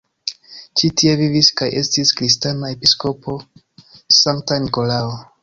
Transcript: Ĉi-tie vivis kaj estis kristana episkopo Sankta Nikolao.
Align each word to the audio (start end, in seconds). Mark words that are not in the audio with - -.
Ĉi-tie 0.79 1.11
vivis 1.19 1.49
kaj 1.61 1.67
estis 1.81 2.13
kristana 2.21 2.73
episkopo 2.77 3.37
Sankta 4.23 4.61
Nikolao. 4.67 5.15